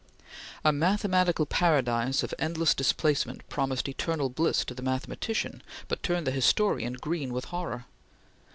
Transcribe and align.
A 0.65 0.71
mathematical 0.71 1.45
paradise 1.45 2.23
of 2.23 2.33
endless 2.39 2.73
displacement 2.73 3.47
promised 3.49 3.87
eternal 3.87 4.29
bliss 4.29 4.65
to 4.65 4.73
the 4.73 4.81
mathematician, 4.81 5.61
but 5.87 6.01
turned 6.01 6.25
the 6.25 6.31
historian 6.31 6.93
green 6.93 7.33
with 7.33 7.45
horror. 7.45 7.85